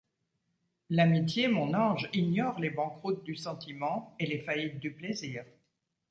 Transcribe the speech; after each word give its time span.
L’amitié, 0.89 1.47
mon 1.47 1.75
ange, 1.75 2.09
ignore 2.13 2.57
les 2.59 2.71
banqueroutes 2.71 3.23
du 3.23 3.35
sentiment 3.35 4.15
et 4.17 4.25
les 4.25 4.39
faillites 4.39 4.79
du 4.79 4.91
plaisir. 4.91 5.45